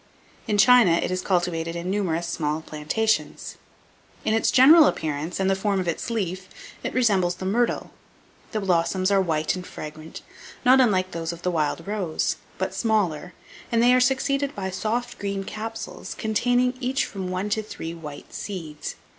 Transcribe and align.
In 0.47 0.57
China 0.57 0.93
it 0.93 1.11
is 1.11 1.21
cultivated 1.21 1.75
in 1.75 1.91
numerous 1.91 2.25
small 2.27 2.63
plantations. 2.63 3.57
In 4.25 4.33
its 4.33 4.49
general 4.49 4.87
appearance, 4.87 5.39
and 5.39 5.47
the 5.47 5.55
form 5.55 5.79
of 5.79 5.87
its 5.87 6.09
leaf, 6.09 6.49
it 6.81 6.95
resembles 6.95 7.35
the 7.35 7.45
myrtle. 7.45 7.91
The 8.51 8.61
blossoms 8.61 9.11
are 9.11 9.21
white 9.21 9.55
and 9.55 9.63
fragrant, 9.63 10.23
not 10.65 10.81
unlike 10.81 11.11
those 11.11 11.31
of 11.31 11.43
the 11.43 11.51
wild 11.51 11.85
rose, 11.87 12.37
but 12.57 12.73
smaller; 12.73 13.35
and 13.71 13.79
they 13.83 13.93
are 13.93 13.99
succeeded 13.99 14.55
by 14.55 14.71
soft 14.71 15.19
green 15.19 15.43
capsules, 15.43 16.15
containing 16.15 16.73
each 16.79 17.05
from 17.05 17.29
one 17.29 17.51
to 17.51 17.61
three 17.61 17.93
white 17.93 18.33
seeds. 18.33 18.95